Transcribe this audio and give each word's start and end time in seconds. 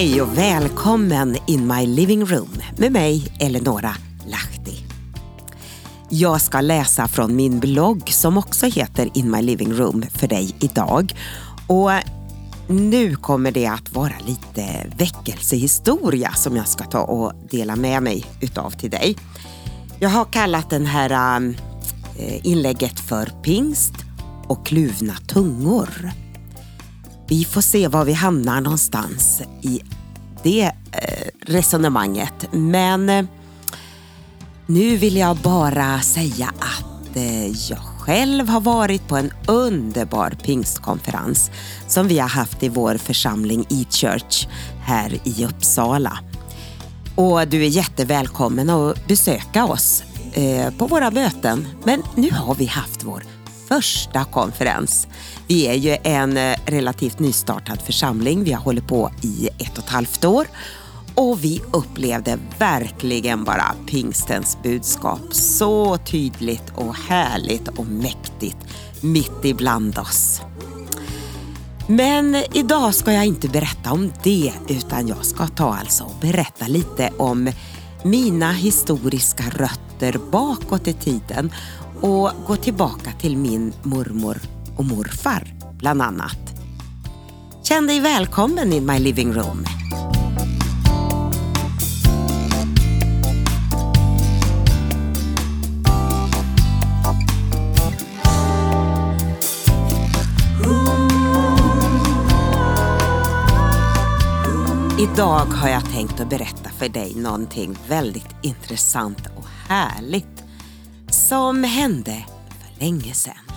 Hej 0.00 0.22
och 0.22 0.38
välkommen 0.38 1.36
in 1.46 1.66
my 1.66 1.86
living 1.86 2.24
room 2.24 2.48
med 2.76 2.92
mig 2.92 3.36
Eleonora 3.40 3.94
Lahti. 4.26 4.84
Jag 6.08 6.40
ska 6.40 6.60
läsa 6.60 7.08
från 7.08 7.36
min 7.36 7.60
blogg 7.60 8.08
som 8.08 8.38
också 8.38 8.66
heter 8.66 9.10
In 9.14 9.30
my 9.30 9.42
living 9.42 9.72
room 9.72 10.02
för 10.14 10.28
dig 10.28 10.54
idag. 10.60 11.14
Och 11.66 11.90
nu 12.68 13.16
kommer 13.16 13.52
det 13.52 13.66
att 13.66 13.92
vara 13.92 14.14
lite 14.26 14.92
väckelsehistoria 14.98 16.32
som 16.32 16.56
jag 16.56 16.68
ska 16.68 16.84
ta 16.84 17.00
och 17.00 17.32
dela 17.50 17.76
med 17.76 18.02
mig 18.02 18.24
utav 18.40 18.70
till 18.70 18.90
dig. 18.90 19.16
Jag 19.98 20.08
har 20.08 20.24
kallat 20.24 20.70
den 20.70 20.86
här 20.86 21.40
eh, 22.18 22.46
inlägget 22.46 23.00
för 23.00 23.26
pingst 23.42 23.94
och 24.46 24.66
kluvna 24.66 25.14
tungor. 25.26 26.10
Vi 27.30 27.44
får 27.44 27.60
se 27.60 27.88
var 27.88 28.04
vi 28.04 28.12
hamnar 28.12 28.60
någonstans 28.60 29.42
i 29.62 29.80
det 30.42 30.62
eh, 30.92 31.28
resonemanget. 31.46 32.48
Men 32.52 33.10
eh, 33.10 33.24
nu 34.66 34.96
vill 34.96 35.16
jag 35.16 35.36
bara 35.36 36.00
säga 36.00 36.52
att 36.58 37.16
eh, 37.16 37.46
jag 37.46 37.78
själv 37.78 38.48
har 38.48 38.60
varit 38.60 39.08
på 39.08 39.16
en 39.16 39.32
underbar 39.46 40.30
pingstkonferens 40.42 41.50
som 41.86 42.08
vi 42.08 42.18
har 42.18 42.28
haft 42.28 42.62
i 42.62 42.68
vår 42.68 42.94
församling 42.94 43.66
E-Church 43.70 44.46
här 44.84 45.18
i 45.24 45.44
Uppsala. 45.44 46.18
Och 47.14 47.48
du 47.48 47.64
är 47.64 47.68
jättevälkommen 47.68 48.70
att 48.70 49.06
besöka 49.08 49.64
oss 49.64 50.02
på 50.78 50.86
våra 50.86 51.10
möten. 51.10 51.66
Men 51.84 52.02
nu 52.14 52.30
har 52.30 52.54
vi 52.54 52.66
haft 52.66 53.04
vår 53.04 53.24
första 53.74 54.24
konferens. 54.24 55.08
Vi 55.46 55.66
är 55.66 55.74
ju 55.74 55.96
en 56.04 56.36
eh, 56.36 56.56
relativt 56.66 57.18
nystartad 57.18 57.82
församling. 57.82 58.44
Vi 58.44 58.52
har 58.52 58.62
hållit 58.62 58.88
på 58.88 59.10
i 59.22 59.48
ett 59.58 59.78
och 59.78 59.84
ett 59.84 59.90
halvt 59.90 60.24
år 60.24 60.46
och 61.14 61.44
vi 61.44 61.62
upplevde 61.72 62.38
verkligen 62.58 63.44
bara 63.44 63.74
pingstens 63.86 64.58
budskap 64.62 65.20
så 65.30 65.96
tydligt 65.96 66.72
och 66.74 66.96
härligt 66.96 67.68
och 67.68 67.86
mäktigt 67.86 68.56
mitt 69.00 69.44
ibland 69.44 69.98
oss. 69.98 70.40
Men 71.86 72.34
idag 72.52 72.94
ska 72.94 73.12
jag 73.12 73.26
inte 73.26 73.48
berätta 73.48 73.92
om 73.92 74.12
det 74.22 74.52
utan 74.68 75.08
jag 75.08 75.24
ska 75.24 75.46
ta 75.46 75.74
alltså 75.74 76.04
och 76.04 76.14
berätta 76.20 76.66
lite 76.66 77.10
om 77.18 77.50
mina 78.04 78.52
historiska 78.52 79.44
rötter 79.50 80.18
bakåt 80.30 80.88
i 80.88 80.92
tiden 80.92 81.52
och 82.00 82.30
gå 82.46 82.56
tillbaka 82.56 83.12
till 83.20 83.36
min 83.36 83.72
mormor 83.82 84.38
och 84.76 84.84
morfar 84.84 85.54
bland 85.78 86.02
annat. 86.02 86.38
Känn 87.62 87.86
dig 87.86 88.00
välkommen 88.00 88.72
in 88.72 88.86
my 88.86 88.98
living 88.98 89.32
room. 89.32 89.64
Idag 105.00 105.46
har 105.46 105.68
jag 105.68 105.90
tänkt 105.90 106.20
att 106.20 106.30
berätta 106.30 106.70
för 106.78 106.88
dig 106.88 107.14
någonting 107.16 107.76
väldigt 107.88 108.36
intressant 108.42 109.26
och 109.36 109.44
härligt 109.68 110.39
som 111.30 111.64
hände 111.64 112.26
för 112.48 112.80
länge 112.80 113.14
sedan. 113.14 113.50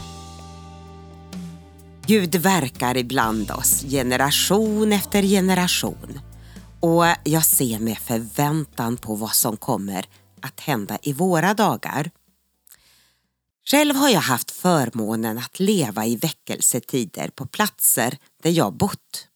Gud 2.05 2.35
verkar 2.35 2.97
ibland 2.97 3.51
oss 3.51 3.81
generation 3.81 4.93
efter 4.93 5.21
generation 5.21 6.19
och 6.79 7.05
jag 7.23 7.45
ser 7.45 7.79
med 7.79 7.97
förväntan 7.97 8.97
på 8.97 9.15
vad 9.15 9.33
som 9.33 9.57
kommer 9.57 10.05
att 10.41 10.59
hända 10.59 10.97
i 11.01 11.13
våra 11.13 11.53
dagar. 11.53 12.11
Själv 13.65 13.95
har 13.95 14.09
jag 14.09 14.21
haft 14.21 14.51
förmånen 14.51 15.37
att 15.37 15.59
leva 15.59 16.05
i 16.05 16.15
väckelsetider 16.15 17.29
på 17.29 17.45
platser 17.45 18.17
där 18.43 18.51
jag 18.51 18.73
bott. 18.73 19.27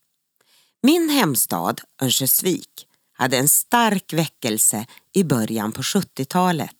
Min 0.82 1.08
hemstad 1.08 1.80
Örnsköldsvik 2.02 2.86
hade 3.12 3.36
en 3.36 3.48
stark 3.48 4.12
väckelse 4.12 4.86
i 5.12 5.24
början 5.24 5.72
på 5.72 5.82
70-talet. 5.82 6.77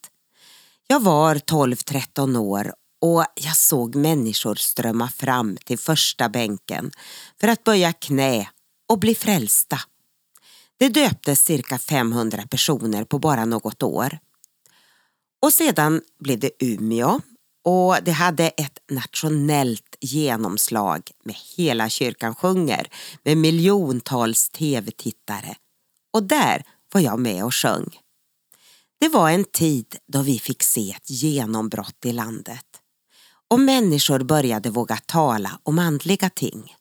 Jag 0.90 1.00
var 1.00 1.34
12-13 1.34 2.36
år 2.38 2.72
och 3.00 3.24
jag 3.34 3.56
såg 3.56 3.94
människor 3.94 4.54
strömma 4.54 5.08
fram 5.08 5.56
till 5.64 5.78
första 5.78 6.28
bänken 6.28 6.90
för 7.40 7.48
att 7.48 7.64
böja 7.64 7.92
knä 7.92 8.48
och 8.88 8.98
bli 8.98 9.14
frälsta. 9.14 9.78
Det 10.78 10.88
döptes 10.88 11.44
cirka 11.44 11.78
500 11.78 12.42
personer 12.50 13.04
på 13.04 13.18
bara 13.18 13.44
något 13.44 13.82
år. 13.82 14.18
Och 15.42 15.52
sedan 15.52 16.02
blev 16.20 16.38
det 16.38 16.50
Umeå 16.58 17.20
och 17.64 17.96
det 18.02 18.12
hade 18.12 18.48
ett 18.48 18.78
nationellt 18.90 19.96
genomslag 20.00 21.10
med 21.24 21.36
Hela 21.56 21.88
kyrkan 21.88 22.34
sjunger 22.34 22.88
med 23.24 23.36
miljontals 23.36 24.48
tv-tittare. 24.48 25.56
Och 26.12 26.22
där 26.22 26.64
var 26.92 27.00
jag 27.00 27.20
med 27.20 27.44
och 27.44 27.54
sjöng. 27.54 27.98
Det 29.00 29.08
var 29.08 29.30
en 29.30 29.44
tid 29.44 29.96
då 30.06 30.22
vi 30.22 30.38
fick 30.38 30.62
se 30.62 30.90
ett 30.90 31.10
genombrott 31.10 32.04
i 32.04 32.12
landet 32.12 32.66
och 33.50 33.60
människor 33.60 34.18
började 34.18 34.70
våga 34.70 34.96
tala 34.96 35.60
om 35.62 35.78
andliga 35.78 36.30
ting. 36.30 36.74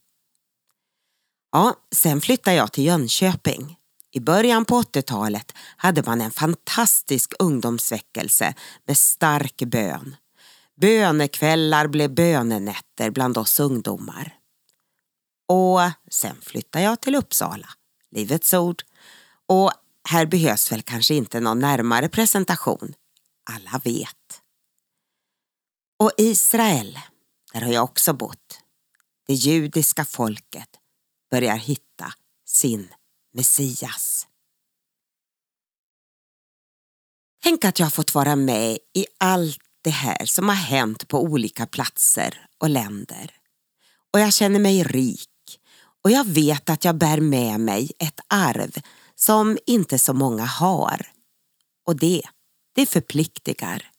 Ja, 1.51 1.73
sen 1.95 2.21
flyttade 2.21 2.55
jag 2.55 2.71
till 2.71 2.85
Jönköping. 2.85 3.77
I 4.11 4.19
början 4.19 4.65
på 4.65 4.81
80-talet 4.81 5.53
hade 5.77 6.03
man 6.03 6.21
en 6.21 6.31
fantastisk 6.31 7.33
ungdomsväckelse 7.39 8.53
med 8.85 8.97
stark 8.97 9.57
bön. 9.57 10.15
Bönekvällar 10.81 11.87
blev 11.87 12.13
bönenätter 12.13 13.09
bland 13.11 13.37
oss 13.37 13.59
ungdomar. 13.59 14.35
Och 15.47 15.79
sen 16.11 16.35
flyttade 16.41 16.85
jag 16.85 17.01
till 17.01 17.15
Uppsala, 17.15 17.69
Livets 18.11 18.53
Ord. 18.53 18.83
Och 19.47 19.71
här 20.07 20.25
behövs 20.25 20.71
väl 20.71 20.81
kanske 20.81 21.15
inte 21.15 21.39
någon 21.39 21.59
närmare 21.59 22.09
presentation. 22.09 22.93
Alla 23.49 23.81
vet. 23.83 24.41
Och 25.99 26.11
Israel, 26.17 26.99
där 27.53 27.61
har 27.61 27.71
jag 27.71 27.83
också 27.83 28.13
bott. 28.13 28.59
Det 29.27 29.33
judiska 29.33 30.05
folket 30.05 30.69
börjar 31.31 31.55
hitta 31.55 32.13
sin 32.45 32.93
Messias. 33.33 34.27
Tänk 37.43 37.65
att 37.65 37.79
jag 37.79 37.85
har 37.85 37.91
fått 37.91 38.13
vara 38.13 38.35
med 38.35 38.77
i 38.93 39.05
allt 39.17 39.59
det 39.81 39.89
här 39.89 40.25
som 40.25 40.49
har 40.49 40.55
hänt 40.55 41.07
på 41.07 41.23
olika 41.23 41.65
platser 41.65 42.47
och 42.57 42.69
länder. 42.69 43.31
Och 44.13 44.19
jag 44.19 44.33
känner 44.33 44.59
mig 44.59 44.83
rik 44.83 45.29
och 46.03 46.11
jag 46.11 46.27
vet 46.27 46.69
att 46.69 46.85
jag 46.85 46.95
bär 46.95 47.19
med 47.19 47.59
mig 47.59 47.91
ett 47.99 48.19
arv 48.27 48.71
som 49.19 49.57
inte 49.65 49.99
så 49.99 50.13
många 50.13 50.45
har. 50.45 51.11
Och 51.85 51.95
det, 51.95 52.21
det 52.75 52.85
förpliktigar. 52.85 53.91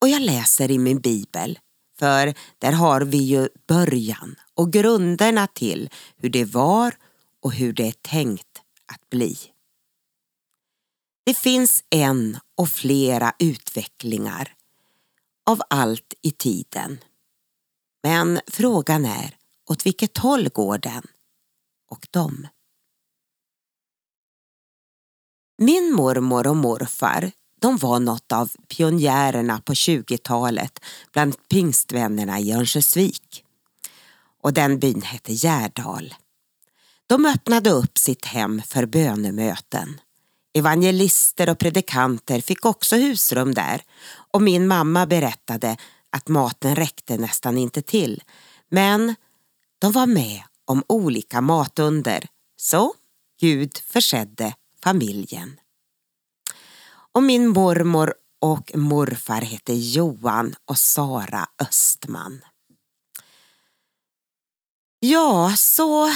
Och 0.00 0.08
jag 0.08 0.22
läser 0.22 0.70
i 0.70 0.78
min 0.78 1.00
bibel, 1.00 1.58
för 1.98 2.34
där 2.58 2.72
har 2.72 3.00
vi 3.00 3.18
ju 3.18 3.48
början 3.68 4.36
och 4.54 4.72
grunderna 4.72 5.46
till 5.46 5.90
hur 6.16 6.30
det 6.30 6.44
var 6.44 6.94
och 7.42 7.52
hur 7.52 7.72
det 7.72 7.88
är 7.88 7.92
tänkt 7.92 8.62
att 8.92 9.10
bli. 9.10 9.38
Det 11.24 11.34
finns 11.34 11.84
en 11.90 12.38
och 12.56 12.68
flera 12.68 13.34
utvecklingar 13.38 14.54
av 15.46 15.62
allt 15.70 16.14
i 16.22 16.30
tiden. 16.30 16.98
Men 18.02 18.40
frågan 18.46 19.04
är 19.04 19.36
åt 19.70 19.86
vilket 19.86 20.18
håll 20.18 20.48
går 20.48 20.78
den 20.78 21.02
och 21.90 22.06
dem? 22.10 22.46
Min 25.60 25.92
mormor 25.92 26.46
och 26.46 26.56
morfar 26.56 27.30
de 27.60 27.76
var 27.76 28.00
något 28.00 28.32
av 28.32 28.50
pionjärerna 28.68 29.60
på 29.60 29.72
20-talet 29.72 30.78
bland 31.12 31.48
pingstvännerna 31.48 32.40
i 32.40 32.52
Örnsköldsvik. 32.52 33.44
Och 34.42 34.52
den 34.52 34.78
byn 34.78 35.02
hette 35.02 35.32
Gärdal. 35.32 36.14
De 37.06 37.26
öppnade 37.26 37.70
upp 37.70 37.98
sitt 37.98 38.24
hem 38.24 38.62
för 38.66 38.86
bönemöten. 38.86 40.00
Evangelister 40.54 41.50
och 41.50 41.58
predikanter 41.58 42.40
fick 42.40 42.64
också 42.64 42.96
husrum 42.96 43.54
där 43.54 43.82
och 44.32 44.42
min 44.42 44.66
mamma 44.66 45.06
berättade 45.06 45.76
att 46.10 46.28
maten 46.28 46.76
räckte 46.76 47.16
nästan 47.16 47.58
inte 47.58 47.82
till. 47.82 48.22
Men 48.70 49.14
de 49.78 49.92
var 49.92 50.06
med 50.06 50.42
om 50.64 50.82
olika 50.88 51.40
matunder. 51.40 52.26
Så 52.56 52.94
Gud 53.40 53.78
försedde 53.86 54.54
familjen. 54.82 55.60
Och 57.12 57.22
min 57.22 57.48
mormor 57.48 58.14
och 58.40 58.70
morfar 58.74 59.40
hette 59.40 59.74
Johan 59.74 60.54
och 60.64 60.78
Sara 60.78 61.46
Östman. 61.62 62.40
Ja, 65.00 65.54
så 65.56 66.06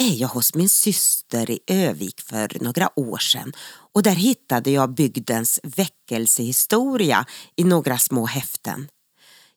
är 0.00 0.14
jag 0.14 0.28
hos 0.28 0.54
min 0.54 0.68
syster 0.68 1.50
i 1.50 1.60
Övik 1.66 2.20
för 2.20 2.64
några 2.64 2.98
år 2.98 3.18
sedan 3.18 3.52
och 3.92 4.02
där 4.02 4.14
hittade 4.14 4.70
jag 4.70 4.94
bygdens 4.94 5.60
väckelsehistoria 5.62 7.26
i 7.56 7.64
några 7.64 7.98
små 7.98 8.26
häften. 8.26 8.88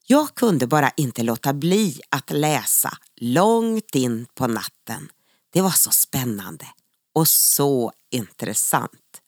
Jag 0.06 0.34
kunde 0.34 0.66
bara 0.66 0.90
inte 0.96 1.22
låta 1.22 1.52
bli 1.52 2.00
att 2.10 2.30
läsa 2.30 2.98
långt 3.16 3.94
in 3.94 4.26
på 4.34 4.46
natten. 4.46 5.08
Det 5.52 5.60
var 5.60 5.70
så 5.70 5.90
spännande 5.90 6.66
och 7.16 7.28
så 7.28 7.92
intressant. 8.10 9.22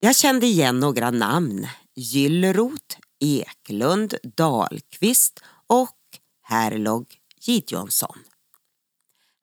Jag 0.00 0.16
kände 0.16 0.46
igen 0.46 0.80
några 0.80 1.10
namn. 1.10 1.68
Gyllrot, 1.94 2.98
Eklund, 3.20 4.14
Dahlqvist 4.22 5.40
och 5.66 5.98
Herlog 6.42 7.14
Gideonsson. 7.40 8.18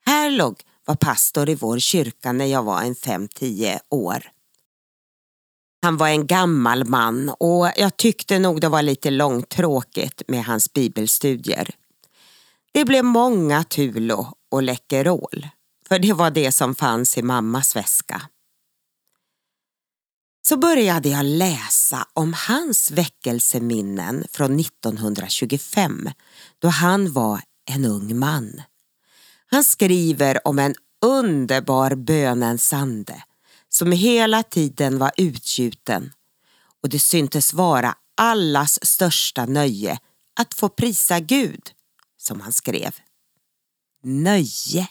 Herlog 0.06 0.62
var 0.84 0.94
pastor 0.94 1.48
i 1.48 1.54
vår 1.54 1.78
kyrka 1.78 2.32
när 2.32 2.46
jag 2.46 2.62
var 2.62 2.82
en 2.82 2.94
fem 2.94 3.28
tio 3.28 3.80
år. 3.88 4.30
Han 5.82 5.96
var 5.96 6.08
en 6.08 6.26
gammal 6.26 6.84
man 6.84 7.28
och 7.28 7.70
jag 7.76 7.96
tyckte 7.96 8.38
nog 8.38 8.60
det 8.60 8.68
var 8.68 8.82
lite 8.82 9.10
långtråkigt 9.10 10.22
med 10.28 10.44
hans 10.44 10.72
bibelstudier. 10.72 11.70
Det 12.72 12.84
blev 12.84 13.04
många 13.04 13.64
Tulo 13.64 14.26
och 14.50 14.62
Läkerol, 14.62 15.48
för 15.88 15.98
det 15.98 16.12
var 16.12 16.30
det 16.30 16.52
som 16.52 16.74
fanns 16.74 17.18
i 17.18 17.22
mammas 17.22 17.76
väska. 17.76 18.22
Så 20.46 20.56
började 20.56 21.08
jag 21.08 21.24
läsa 21.24 22.06
om 22.12 22.34
hans 22.48 22.90
väckelseminnen 22.90 24.24
från 24.30 24.60
1925 24.60 26.10
då 26.58 26.68
han 26.68 27.12
var 27.12 27.40
en 27.70 27.84
ung 27.84 28.18
man. 28.18 28.62
Han 29.46 29.64
skriver 29.64 30.46
om 30.46 30.58
en 30.58 30.74
underbar 31.02 31.94
bönens 31.94 32.72
ande 32.72 33.22
som 33.68 33.92
hela 33.92 34.42
tiden 34.42 34.98
var 34.98 35.12
utgjuten 35.16 36.12
och 36.82 36.88
det 36.88 36.98
syntes 36.98 37.52
vara 37.52 37.94
allas 38.16 38.86
största 38.86 39.46
nöje 39.46 39.98
att 40.40 40.54
få 40.54 40.68
prisa 40.68 41.20
Gud, 41.20 41.70
som 42.16 42.40
han 42.40 42.52
skrev. 42.52 42.94
Nöje. 44.02 44.88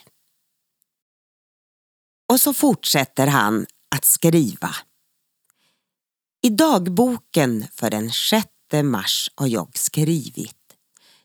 Och 2.28 2.40
så 2.40 2.54
fortsätter 2.54 3.26
han 3.26 3.66
att 3.96 4.04
skriva. 4.04 4.74
I 6.42 6.50
dagboken 6.50 7.66
för 7.72 7.90
den 7.90 8.12
6 8.12 8.48
mars 8.82 9.30
har 9.34 9.46
jag 9.46 9.78
skrivit. 9.78 10.56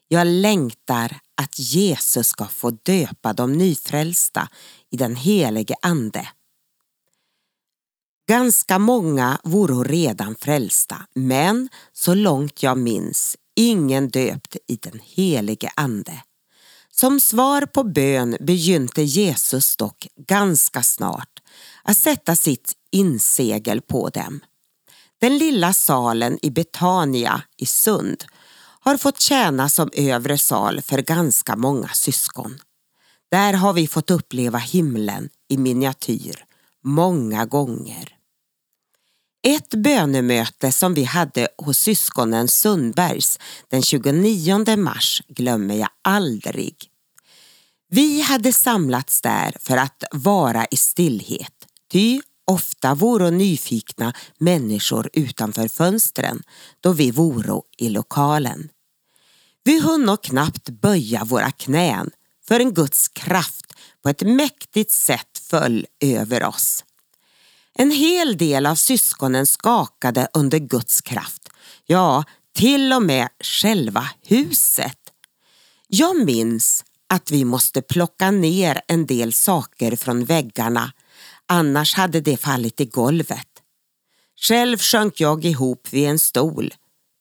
Jag 0.07 0.27
längtar 0.27 1.19
att 1.41 1.59
Jesus 1.59 2.27
ska 2.27 2.45
få 2.45 2.71
döpa 2.71 3.33
de 3.33 3.53
nyfrälsta 3.53 4.49
i 4.91 4.97
den 4.97 5.15
helige 5.15 5.75
Ande. 5.81 6.29
Ganska 8.27 8.79
många 8.79 9.39
vore 9.43 9.89
redan 9.91 10.35
frälsta, 10.35 11.05
men 11.15 11.69
så 11.93 12.13
långt 12.13 12.63
jag 12.63 12.77
minns 12.77 13.37
ingen 13.55 14.09
döpt 14.09 14.57
i 14.67 14.75
den 14.75 14.99
helige 15.03 15.71
Ande. 15.75 16.23
Som 16.99 17.19
svar 17.19 17.61
på 17.65 17.83
bön 17.83 18.37
begynte 18.39 19.01
Jesus 19.01 19.75
dock 19.75 20.07
ganska 20.27 20.83
snart 20.83 21.39
att 21.83 21.97
sätta 21.97 22.35
sitt 22.35 22.73
insegel 22.91 23.81
på 23.81 24.09
dem. 24.09 24.39
Den 25.21 25.37
lilla 25.37 25.73
salen 25.73 26.39
i 26.41 26.49
Betania 26.49 27.41
i 27.57 27.65
Sund 27.65 28.23
har 28.79 28.97
fått 28.97 29.19
tjäna 29.19 29.69
som 29.69 29.89
övre 29.93 30.37
sal 30.37 30.81
för 30.81 31.01
ganska 31.01 31.55
många 31.55 31.87
syskon. 31.87 32.59
Där 33.31 33.53
har 33.53 33.73
vi 33.73 33.87
fått 33.87 34.11
uppleva 34.11 34.57
himlen 34.57 35.29
i 35.49 35.57
miniatyr 35.57 36.45
många 36.83 37.45
gånger. 37.45 38.15
Ett 39.47 39.69
bönemöte 39.69 40.71
som 40.71 40.93
vi 40.93 41.03
hade 41.03 41.47
hos 41.57 41.77
syskonen 41.77 42.47
Sundbergs 42.47 43.39
den 43.69 43.81
29 43.81 44.77
mars 44.77 45.21
glömmer 45.27 45.75
jag 45.75 45.89
aldrig. 46.01 46.88
Vi 47.91 48.21
hade 48.21 48.53
samlats 48.53 49.21
där 49.21 49.55
för 49.59 49.77
att 49.77 50.03
vara 50.11 50.65
i 50.71 50.77
stillhet, 50.77 51.53
ty 51.91 52.21
ofta 52.45 52.95
voro 52.95 53.29
nyfikna 53.29 54.13
människor 54.37 55.09
utanför 55.13 55.67
fönstren 55.67 56.43
då 56.79 56.91
vi 56.91 57.11
voro 57.11 57.63
i 57.77 57.89
lokalen. 57.89 58.69
Vi 59.63 59.79
hunno 59.79 60.17
knappt 60.17 60.69
böja 60.69 61.23
våra 61.23 61.51
knän 61.51 62.09
för 62.47 62.59
en 62.59 62.73
Guds 62.73 63.07
kraft 63.07 63.73
på 64.03 64.09
ett 64.09 64.21
mäktigt 64.21 64.91
sätt 64.91 65.41
föll 65.49 65.85
över 65.99 66.43
oss. 66.43 66.83
En 67.73 67.91
hel 67.91 68.37
del 68.37 68.65
av 68.65 68.75
syskonen 68.75 69.45
skakade 69.45 70.27
under 70.33 70.59
Guds 70.59 71.01
kraft. 71.01 71.49
Ja, 71.85 72.23
till 72.55 72.93
och 72.93 73.03
med 73.03 73.29
själva 73.43 74.09
huset. 74.23 74.97
Jag 75.87 76.25
minns 76.25 76.83
att 77.13 77.31
vi 77.31 77.45
måste 77.45 77.81
plocka 77.81 78.31
ner 78.31 78.81
en 78.87 79.05
del 79.05 79.33
saker 79.33 79.95
från 79.95 80.25
väggarna, 80.25 80.91
annars 81.45 81.93
hade 81.93 82.21
det 82.21 82.37
fallit 82.37 82.81
i 82.81 82.85
golvet. 82.85 83.47
Själv 84.41 84.77
sjönk 84.77 85.19
jag 85.19 85.45
ihop 85.45 85.87
vid 85.91 86.07
en 86.07 86.19
stol, 86.19 86.73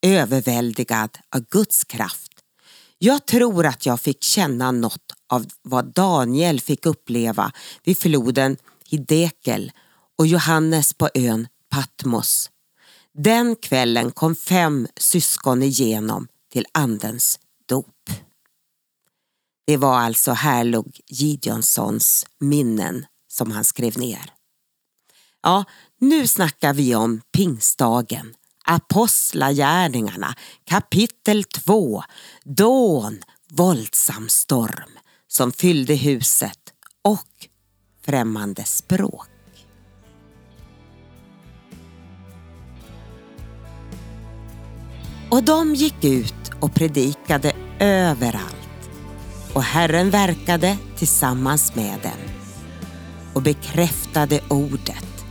överväldigad 0.02 1.18
av 1.34 1.40
Guds 1.50 1.84
kraft. 1.84 2.32
Jag 2.98 3.26
tror 3.26 3.66
att 3.66 3.86
jag 3.86 4.00
fick 4.00 4.22
känna 4.22 4.70
något 4.70 5.12
av 5.28 5.46
vad 5.62 5.92
Daniel 5.94 6.60
fick 6.60 6.86
uppleva 6.86 7.52
vid 7.84 7.98
floden 7.98 8.56
Hidekel 8.90 9.72
och 10.18 10.26
Johannes 10.26 10.94
på 10.94 11.08
ön 11.14 11.48
Patmos. 11.70 12.50
Den 13.14 13.56
kvällen 13.56 14.10
kom 14.10 14.36
fem 14.36 14.88
syskon 14.96 15.62
igenom 15.62 16.28
till 16.52 16.66
Andens. 16.72 17.38
Det 19.68 19.76
var 19.76 19.98
alltså 19.98 20.32
Herlog 20.32 21.00
Gideonssons 21.06 22.26
minnen 22.40 23.06
som 23.30 23.50
han 23.50 23.64
skrev 23.64 23.98
ner. 23.98 24.32
Ja, 25.42 25.64
nu 26.00 26.26
snackar 26.26 26.74
vi 26.74 26.94
om 26.94 27.20
pingstdagen, 27.32 28.34
Apostlagärningarna, 28.64 30.34
kapitel 30.64 31.44
2, 31.44 32.02
dån, 32.44 33.18
våldsam 33.50 34.28
storm 34.28 34.98
som 35.26 35.52
fyllde 35.52 35.94
huset 35.94 36.72
och 37.02 37.48
främmande 38.04 38.64
språk. 38.64 39.28
Och 45.30 45.42
de 45.42 45.74
gick 45.74 46.04
ut 46.04 46.50
och 46.60 46.74
predikade 46.74 47.52
överallt 47.80 48.57
och 49.52 49.62
Herren 49.62 50.10
verkade 50.10 50.76
tillsammans 50.96 51.74
med 51.74 52.00
dem 52.02 52.32
och 53.34 53.42
bekräftade 53.42 54.40
ordet 54.48 55.24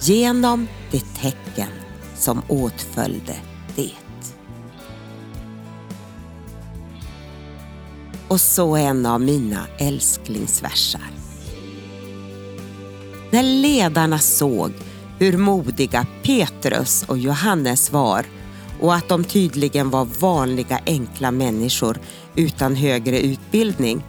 genom 0.00 0.66
det 0.90 1.04
tecken 1.20 1.70
som 2.16 2.42
åtföljde 2.48 3.36
det. 3.76 3.92
Och 8.28 8.40
så 8.40 8.76
en 8.76 9.06
av 9.06 9.20
mina 9.20 9.66
älsklingsversar. 9.78 11.10
När 13.30 13.42
ledarna 13.42 14.18
såg 14.18 14.72
hur 15.18 15.38
modiga 15.38 16.06
Petrus 16.22 17.04
och 17.08 17.18
Johannes 17.18 17.92
var 17.92 18.24
och 18.80 18.94
att 18.94 19.08
de 19.08 19.24
tydligen 19.24 19.90
var 19.90 20.04
vanliga 20.04 20.80
enkla 20.86 21.30
människor 21.30 21.98
utan 22.34 22.74
högre 22.74 23.20
utbildning 23.20 24.02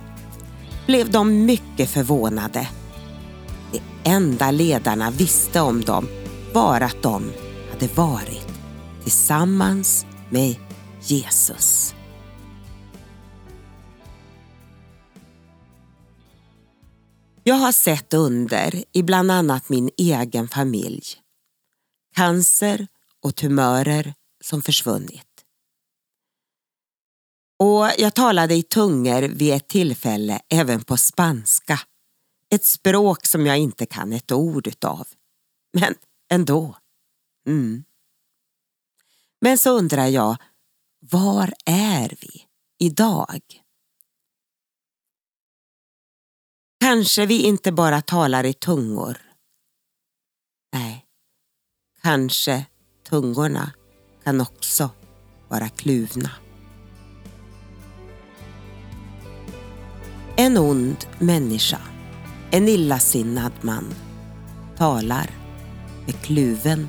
blev 0.88 1.11
de 1.11 1.45
mycket 1.45 1.89
förvånade. 1.89 2.67
Det 3.71 4.09
enda 4.09 4.51
ledarna 4.51 5.11
visste 5.11 5.61
om 5.61 5.81
dem 5.81 6.07
var 6.53 6.81
att 6.81 7.01
de 7.01 7.31
hade 7.71 7.88
varit 7.93 8.47
tillsammans 9.03 10.05
med 10.29 10.55
Jesus. 11.01 11.95
Jag 17.43 17.55
har 17.55 17.71
sett 17.71 18.13
under 18.13 18.83
i 18.91 19.03
bland 19.03 19.31
annat 19.31 19.69
min 19.69 19.89
egen 19.97 20.47
familj. 20.47 21.03
Cancer 22.15 22.88
och 23.23 23.35
tumörer 23.35 24.13
som 24.50 24.62
försvunnit. 24.62 25.46
Och 27.60 27.89
jag 27.98 28.15
talade 28.15 28.56
i 28.56 28.63
tungor 28.63 29.22
vid 29.22 29.53
ett 29.53 29.68
tillfälle 29.68 30.41
även 30.50 30.84
på 30.84 30.98
spanska. 30.98 31.79
Ett 32.50 32.65
språk 32.65 33.25
som 33.25 33.46
jag 33.46 33.58
inte 33.58 33.86
kan 33.86 34.13
ett 34.13 34.32
ord 34.32 34.68
utav. 34.68 35.08
Men 35.74 35.96
ändå. 36.32 36.77
Mm. 37.48 37.84
Men 39.41 39.58
så 39.58 39.70
undrar 39.70 40.08
jag, 40.08 40.38
var 41.00 41.53
är 41.65 42.18
vi 42.22 42.46
idag? 42.79 43.41
kanske 46.89 47.25
vi 47.25 47.41
inte 47.44 47.72
bara 47.72 48.01
talar 48.01 48.46
i 48.46 48.53
tungor. 48.53 49.18
Nej, 50.74 51.06
kanske 52.01 52.65
tungorna 53.03 53.74
kan 54.23 54.41
också 54.41 54.89
vara 55.47 55.69
kluvna. 55.69 56.29
En 60.35 60.57
ond 60.57 61.05
människa, 61.19 61.79
en 62.51 62.67
illasinnad 62.67 63.51
man, 63.61 63.93
talar 64.77 65.29
med 66.05 66.21
kluven 66.21 66.88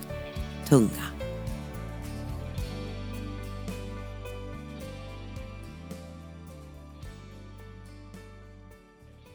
tunga. 0.68 1.10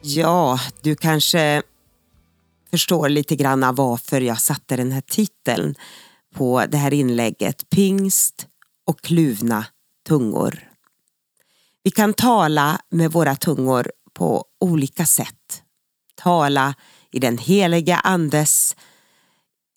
Ja, 0.02 0.60
du 0.80 0.96
kanske 0.96 1.62
förstår 2.70 3.08
lite 3.08 3.36
grann 3.36 3.74
varför 3.74 4.20
jag 4.20 4.40
satte 4.40 4.76
den 4.76 4.92
här 4.92 5.00
titeln 5.00 5.74
på 6.36 6.66
det 6.66 6.76
här 6.76 6.92
inlägget. 6.92 7.70
Pingst 7.70 8.46
och 8.86 9.00
kluvna 9.00 9.66
tungor. 10.06 10.70
Vi 11.82 11.90
kan 11.90 12.14
tala 12.14 12.80
med 12.90 13.12
våra 13.12 13.36
tungor 13.36 13.92
på 14.12 14.44
olika 14.60 15.06
sätt. 15.06 15.62
Tala 16.14 16.74
i 17.10 17.18
den 17.18 17.38
heliga 17.38 17.96
andes 17.96 18.76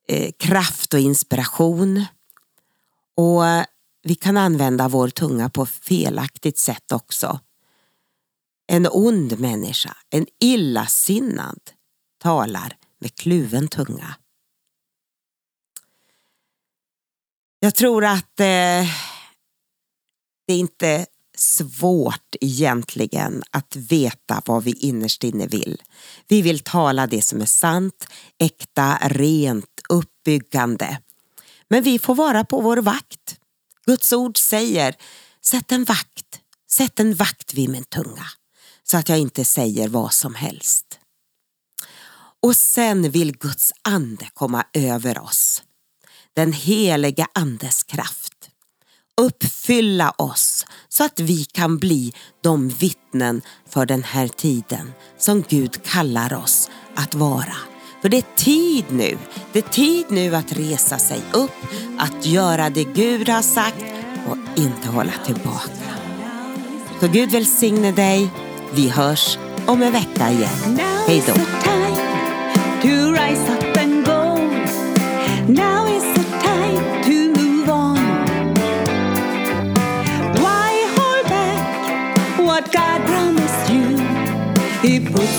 eh, 0.08 0.32
kraft 0.40 0.94
och 0.94 1.00
inspiration. 1.00 2.06
Och 3.16 3.44
vi 4.04 4.16
kan 4.16 4.38
använda 4.38 4.88
vår 4.88 5.10
tunga 5.10 5.50
på 5.50 5.66
felaktigt 5.66 6.58
sätt 6.58 6.92
också. 6.92 7.40
En 8.68 8.88
ond 8.92 9.40
människa, 9.40 9.98
en 10.10 10.26
illasinnad, 10.40 11.60
talar 12.22 12.78
med 13.00 13.16
kluven 13.16 13.68
tunga. 13.68 14.16
Jag 17.60 17.76
tror 17.76 18.06
att 18.06 18.40
eh, 18.40 18.86
det 20.48 20.54
är 20.54 20.60
inte 20.60 21.06
svårt 21.38 22.36
egentligen 22.42 23.44
att 23.52 23.76
veta 23.76 24.42
vad 24.46 24.64
vi 24.64 24.72
innerst 24.72 25.24
inne 25.24 25.48
vill. 25.48 25.82
Vi 26.28 26.42
vill 26.42 26.60
tala 26.60 27.08
det 27.08 27.22
som 27.22 27.42
är 27.42 27.46
sant, 27.46 28.08
äkta, 28.38 28.98
rent, 29.02 29.82
uppbyggande. 29.90 31.02
Men 31.68 31.84
vi 31.84 32.00
får 32.00 32.16
vara 32.16 32.46
på 32.46 32.62
vår 32.62 32.78
vakt. 32.78 33.40
Guds 33.86 34.14
ord 34.14 34.38
säger, 34.38 34.96
sätt 35.42 35.72
en 35.72 35.84
vakt, 35.84 36.40
sätt 36.72 37.00
en 37.00 37.16
vakt 37.16 37.54
vid 37.54 37.70
min 37.70 37.84
tunga 37.84 38.26
så 38.84 38.98
att 38.98 39.10
jag 39.10 39.20
inte 39.20 39.46
säger 39.46 39.88
vad 39.88 40.14
som 40.14 40.36
helst. 40.36 41.00
Och 42.42 42.56
sen 42.56 43.12
vill 43.12 43.38
Guds 43.38 43.74
ande 43.82 44.30
komma 44.34 44.66
över 44.74 45.20
oss. 45.20 45.64
Den 46.36 46.54
heliga 46.54 47.28
andes 47.34 47.84
kraft. 47.84 48.34
Uppfylla 49.22 50.14
oss 50.18 50.66
så 50.90 51.04
att 51.04 51.20
vi 51.20 51.46
kan 51.46 51.78
bli 51.78 52.14
de 52.44 52.70
vittnen 52.70 53.42
för 53.70 53.86
den 53.86 54.04
här 54.04 54.28
tiden 54.28 54.92
som 55.18 55.44
Gud 55.50 55.84
kallar 55.84 56.34
oss 56.34 56.70
att 56.96 57.16
vara. 57.16 57.56
För 58.02 58.10
det 58.10 58.18
är 58.18 58.36
tid 58.36 58.86
nu. 58.90 59.18
Det 59.54 59.60
är 59.60 59.70
tid 59.70 60.06
nu 60.10 60.36
att 60.36 60.52
resa 60.52 60.98
sig 60.98 61.22
upp, 61.34 61.52
att 61.98 62.26
göra 62.26 62.70
det 62.70 62.84
Gud 62.84 63.30
har 63.30 63.42
sagt 63.42 63.86
och 64.28 64.38
inte 64.60 64.88
hålla 64.88 65.14
tillbaka. 65.26 65.70
Så 67.00 67.08
Gud 67.08 67.32
välsigne 67.32 67.92
dig. 67.92 68.30
Vi 68.74 68.90
hörs 68.90 69.38
om 69.68 69.82
en 69.82 69.92
vecka 69.92 70.32
igen. 70.32 70.80
Hej 71.08 71.24
då. 71.28 71.34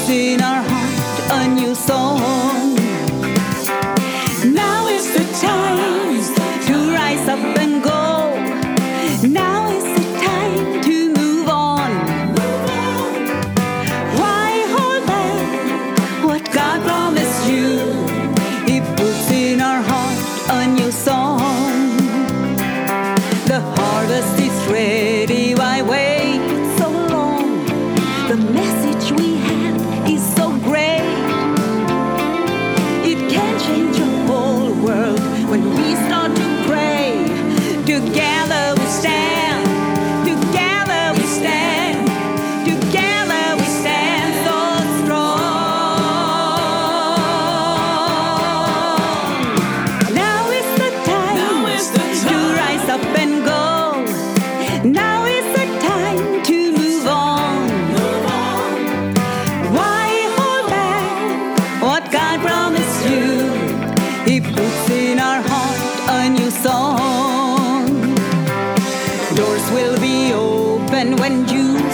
In 0.08 0.40
our 0.40 0.62
heart 0.62 1.30
a 1.30 1.48
new 1.48 1.74
song. 1.74 2.74
Now 4.52 4.88
is 4.88 5.06
the 5.12 5.24
time 5.40 6.66
to 6.66 6.92
rise 6.92 7.28
up 7.28 7.58
and 7.58 7.82
go. 7.82 7.99
when 71.18 71.46
June 71.46 71.89